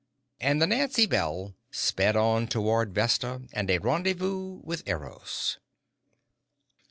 [0.39, 5.59] And the Nancy Bell sped on toward Vesta and a rendevous with Eros.